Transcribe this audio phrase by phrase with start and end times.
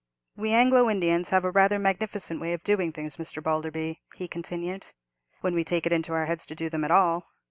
[0.35, 3.39] "We Anglo Indians have rather a magnificent way of doing things, Mr.
[3.39, 4.93] Balderby" he continued,
[5.41, 7.27] "when we take it into our heads to do them at all.